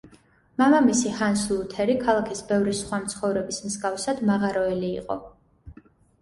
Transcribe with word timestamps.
მამამისი, 0.59 1.09
ჰანს 1.17 1.43
ლუთერი, 1.51 1.97
ქალაქის 2.07 2.41
ბევრი 2.53 2.73
სხვა 2.79 3.01
მცხოვრების 3.03 3.61
მსგავსად 3.67 4.25
მაღაროელი 4.31 4.91
იყო. 5.05 5.21